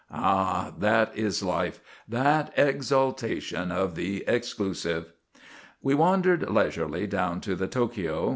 Ah, 0.09 0.73
that 0.79 1.15
is 1.15 1.43
life, 1.43 1.79
that 2.09 2.51
exaltation 2.57 3.71
of 3.71 3.93
the 3.93 4.23
"exclusive"! 4.27 5.13
We 5.83 5.93
wandered 5.93 6.49
leisurely 6.49 7.05
down 7.05 7.39
to 7.41 7.55
the 7.55 7.67
Tokio. 7.67 8.29